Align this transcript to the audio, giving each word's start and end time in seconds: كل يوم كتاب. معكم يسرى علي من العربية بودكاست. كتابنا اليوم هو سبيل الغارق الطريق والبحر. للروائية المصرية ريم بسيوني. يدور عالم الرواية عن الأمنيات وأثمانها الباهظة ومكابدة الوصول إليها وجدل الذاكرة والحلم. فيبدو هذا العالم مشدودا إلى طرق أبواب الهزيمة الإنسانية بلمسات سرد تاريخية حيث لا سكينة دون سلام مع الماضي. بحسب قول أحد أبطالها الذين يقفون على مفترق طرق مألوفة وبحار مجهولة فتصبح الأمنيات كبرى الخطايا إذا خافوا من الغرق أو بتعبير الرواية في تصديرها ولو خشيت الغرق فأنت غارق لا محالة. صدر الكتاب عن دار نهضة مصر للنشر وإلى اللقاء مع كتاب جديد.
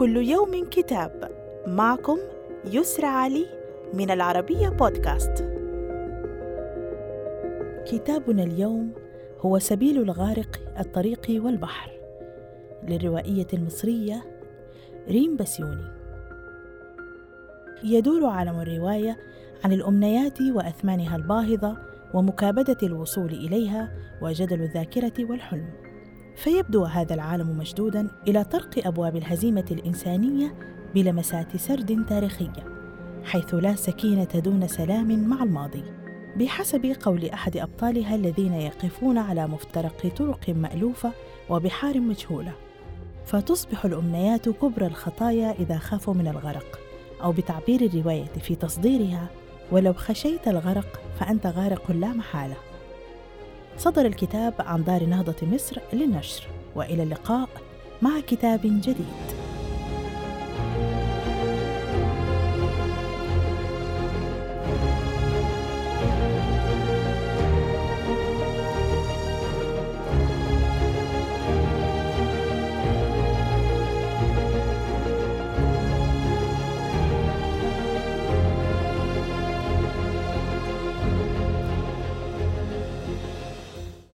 كل 0.00 0.16
يوم 0.16 0.64
كتاب. 0.70 1.30
معكم 1.66 2.18
يسرى 2.64 3.06
علي 3.06 3.46
من 3.94 4.10
العربية 4.10 4.68
بودكاست. 4.68 5.44
كتابنا 7.86 8.42
اليوم 8.42 8.92
هو 9.40 9.58
سبيل 9.58 10.02
الغارق 10.02 10.60
الطريق 10.78 11.26
والبحر. 11.30 11.90
للروائية 12.88 13.46
المصرية 13.54 14.22
ريم 15.08 15.36
بسيوني. 15.36 15.86
يدور 17.84 18.26
عالم 18.26 18.60
الرواية 18.60 19.16
عن 19.64 19.72
الأمنيات 19.72 20.40
وأثمانها 20.40 21.16
الباهظة 21.16 21.76
ومكابدة 22.14 22.78
الوصول 22.82 23.30
إليها 23.30 23.90
وجدل 24.22 24.62
الذاكرة 24.62 25.30
والحلم. 25.30 25.89
فيبدو 26.40 26.84
هذا 26.84 27.14
العالم 27.14 27.58
مشدودا 27.58 28.08
إلى 28.28 28.44
طرق 28.44 28.86
أبواب 28.86 29.16
الهزيمة 29.16 29.64
الإنسانية 29.70 30.54
بلمسات 30.94 31.56
سرد 31.56 32.06
تاريخية 32.08 32.64
حيث 33.24 33.54
لا 33.54 33.74
سكينة 33.74 34.28
دون 34.34 34.68
سلام 34.68 35.28
مع 35.28 35.42
الماضي. 35.42 35.84
بحسب 36.36 36.96
قول 37.02 37.24
أحد 37.24 37.56
أبطالها 37.56 38.14
الذين 38.14 38.52
يقفون 38.52 39.18
على 39.18 39.46
مفترق 39.46 40.12
طرق 40.16 40.48
مألوفة 40.48 41.12
وبحار 41.50 42.00
مجهولة 42.00 42.52
فتصبح 43.26 43.84
الأمنيات 43.84 44.48
كبرى 44.48 44.86
الخطايا 44.86 45.54
إذا 45.58 45.78
خافوا 45.78 46.14
من 46.14 46.28
الغرق 46.28 46.78
أو 47.22 47.32
بتعبير 47.32 47.80
الرواية 47.80 48.32
في 48.42 48.54
تصديرها 48.54 49.26
ولو 49.72 49.92
خشيت 49.92 50.48
الغرق 50.48 51.00
فأنت 51.20 51.46
غارق 51.46 51.90
لا 51.90 52.12
محالة. 52.12 52.69
صدر 53.80 54.06
الكتاب 54.06 54.54
عن 54.58 54.84
دار 54.84 55.04
نهضة 55.04 55.34
مصر 55.42 55.80
للنشر 55.92 56.42
وإلى 56.74 57.02
اللقاء 57.02 57.48
مع 58.02 58.20
كتاب 58.20 58.60
جديد. 58.62 59.39